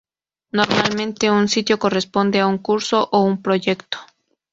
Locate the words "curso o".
2.57-3.19